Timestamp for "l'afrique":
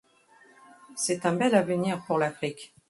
2.17-2.73